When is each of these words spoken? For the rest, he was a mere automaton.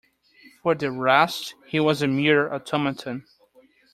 For 0.63 0.73
the 0.73 0.89
rest, 0.91 1.53
he 1.67 1.79
was 1.79 2.01
a 2.01 2.07
mere 2.07 2.51
automaton. 2.51 3.23